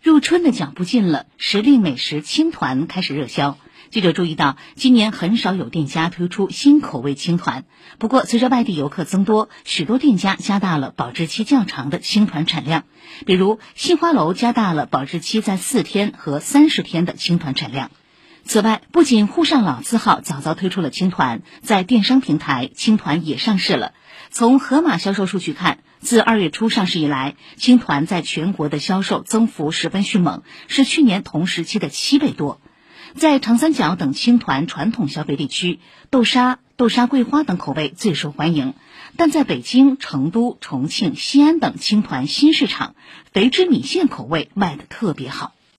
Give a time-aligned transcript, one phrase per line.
[0.00, 3.58] 入春的脚步近了，时令美食青团开始热销。
[3.90, 7.64] 记者注意到，今年很少有店家推出新口味青团。
[7.98, 12.84] 不过，随着外地游客增多，许多店家加大了保质期较长的青团产量。
[13.26, 17.90] 比如，杏花楼加大了保质期在四天和三十天的青团产量。
[18.44, 23.94] 此外，不仅沪上老字号早早推出了青团，在电商平台，青团也上市了。
[24.30, 32.60] 从盒马销售数据看，自二月初上市以来，青团在全国的销售增幅十分迅猛，是去年同时期的七倍多。
[33.14, 38.74] 在长三角等青团传统消费地区，豆沙、豆沙桂花等口味最受欢迎；
[39.16, 42.94] 但在北京、成都、重庆、西安等青团新市场，
[43.32, 45.52] 肥汁米线口味卖得特别好。